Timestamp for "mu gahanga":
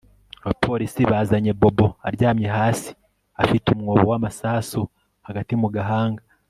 5.63-6.23